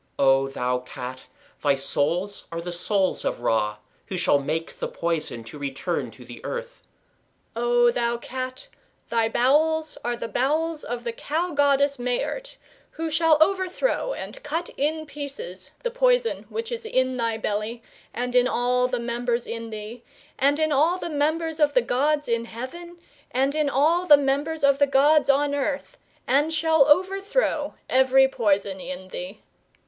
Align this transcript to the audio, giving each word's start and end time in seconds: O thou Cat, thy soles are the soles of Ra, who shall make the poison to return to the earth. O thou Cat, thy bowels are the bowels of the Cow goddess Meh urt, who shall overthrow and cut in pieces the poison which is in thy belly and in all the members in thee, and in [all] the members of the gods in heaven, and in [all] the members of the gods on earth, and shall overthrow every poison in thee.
O 0.17 0.47
thou 0.47 0.79
Cat, 0.79 1.27
thy 1.61 1.75
soles 1.75 2.45
are 2.51 2.59
the 2.59 2.71
soles 2.71 3.23
of 3.23 3.41
Ra, 3.41 3.77
who 4.07 4.17
shall 4.17 4.39
make 4.39 4.79
the 4.79 4.87
poison 4.87 5.43
to 5.43 5.59
return 5.59 6.09
to 6.09 6.25
the 6.25 6.43
earth. 6.43 6.81
O 7.55 7.91
thou 7.91 8.17
Cat, 8.17 8.67
thy 9.09 9.29
bowels 9.29 9.99
are 10.03 10.17
the 10.17 10.27
bowels 10.27 10.83
of 10.83 11.03
the 11.03 11.11
Cow 11.13 11.51
goddess 11.51 11.99
Meh 11.99 12.23
urt, 12.25 12.57
who 12.89 13.11
shall 13.11 13.37
overthrow 13.39 14.13
and 14.13 14.41
cut 14.41 14.69
in 14.75 15.05
pieces 15.05 15.69
the 15.83 15.91
poison 15.91 16.47
which 16.49 16.71
is 16.71 16.83
in 16.83 17.15
thy 17.17 17.37
belly 17.37 17.83
and 18.11 18.33
in 18.35 18.47
all 18.47 18.87
the 18.87 18.97
members 18.97 19.45
in 19.45 19.69
thee, 19.69 20.03
and 20.39 20.59
in 20.59 20.71
[all] 20.71 20.97
the 20.97 21.11
members 21.11 21.59
of 21.59 21.75
the 21.75 21.81
gods 21.83 22.27
in 22.27 22.45
heaven, 22.45 22.97
and 23.29 23.53
in 23.53 23.69
[all] 23.69 24.07
the 24.07 24.17
members 24.17 24.63
of 24.63 24.79
the 24.79 24.87
gods 24.87 25.29
on 25.29 25.53
earth, 25.53 25.99
and 26.25 26.51
shall 26.55 26.87
overthrow 26.87 27.75
every 27.87 28.27
poison 28.27 28.79
in 28.79 29.09
thee. 29.09 29.43